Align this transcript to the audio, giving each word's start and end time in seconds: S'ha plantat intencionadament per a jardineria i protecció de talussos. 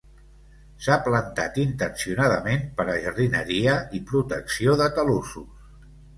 S'ha 0.85 0.95
plantat 1.07 1.59
intencionadament 1.63 2.65
per 2.81 2.87
a 2.95 2.97
jardineria 3.05 3.77
i 4.01 4.03
protecció 4.09 4.77
de 4.83 4.91
talussos. 4.99 5.71